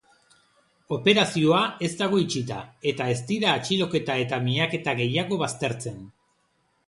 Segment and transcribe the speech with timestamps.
[0.95, 2.57] Operazioa ez dago itxita,
[2.93, 6.01] eta ez dira atxiloketa eta miaketa gehiago baztertzen.